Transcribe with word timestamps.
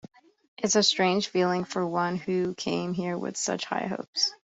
It's 0.57 0.75
a 0.75 0.81
strange 0.81 1.27
feeling 1.27 1.63
for 1.63 1.85
one 1.85 2.15
who 2.15 2.55
came 2.55 2.95
here 2.95 3.15
with 3.19 3.37
such 3.37 3.65
high 3.65 3.85
hopes. 3.85 4.33